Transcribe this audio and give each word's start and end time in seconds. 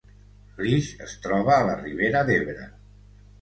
Flix 0.53 0.87
es 1.07 1.13
troba 1.25 1.53
a 1.57 1.67
la 1.67 1.75
Ribera 1.83 2.25
d’Ebre 2.31 2.67